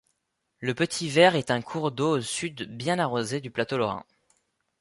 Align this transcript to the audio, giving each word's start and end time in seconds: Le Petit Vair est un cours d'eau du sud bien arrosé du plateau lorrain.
Le 0.61 0.73
Petit 0.73 1.09
Vair 1.09 1.35
est 1.35 1.51
un 1.51 1.61
cours 1.61 1.91
d'eau 1.91 2.17
du 2.17 2.23
sud 2.23 2.63
bien 2.75 2.97
arrosé 2.97 3.39
du 3.39 3.51
plateau 3.51 3.77
lorrain. 3.77 4.03